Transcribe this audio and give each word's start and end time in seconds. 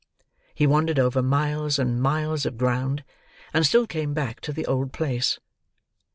He 0.55 0.65
wandered 0.65 0.97
over 0.97 1.21
miles 1.21 1.77
and 1.77 2.01
miles 2.01 2.47
of 2.47 2.57
ground, 2.57 3.03
and 3.53 3.67
still 3.67 3.85
came 3.85 4.15
back 4.15 4.41
to 4.41 4.51
the 4.51 4.65
old 4.65 4.91
place. 4.93 5.39